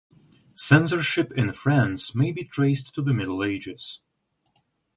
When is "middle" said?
3.13-3.43